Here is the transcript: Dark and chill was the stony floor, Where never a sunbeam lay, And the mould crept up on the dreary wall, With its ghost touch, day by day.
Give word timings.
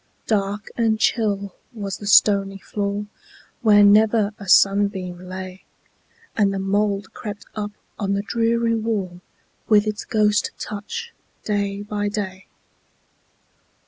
Dark 0.25 0.69
and 0.75 0.99
chill 0.99 1.53
was 1.73 1.97
the 1.99 2.07
stony 2.07 2.57
floor, 2.57 3.05
Where 3.61 3.83
never 3.83 4.33
a 4.39 4.49
sunbeam 4.49 5.19
lay, 5.29 5.63
And 6.35 6.51
the 6.51 6.57
mould 6.57 7.13
crept 7.13 7.45
up 7.53 7.73
on 7.99 8.13
the 8.13 8.23
dreary 8.23 8.73
wall, 8.73 9.21
With 9.69 9.85
its 9.85 10.03
ghost 10.03 10.49
touch, 10.57 11.13
day 11.43 11.83
by 11.83 12.09
day. 12.09 12.47